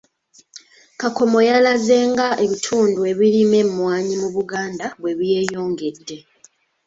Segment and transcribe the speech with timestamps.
[1.01, 6.17] Kakomo yalaze nga ebitundu ebirima emmwaanyi mu Buganda bwe byeyongedde.